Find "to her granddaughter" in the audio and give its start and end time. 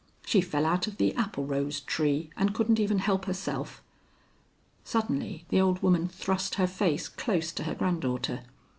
7.51-8.41